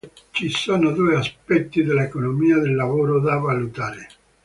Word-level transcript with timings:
Ci 0.31 0.49
sono 0.49 0.89
due 0.93 1.15
aspetti 1.17 1.83
dell'economia 1.83 2.57
del 2.57 2.73
lavoro 2.73 3.19
da 3.19 3.37
valutare. 3.37 4.07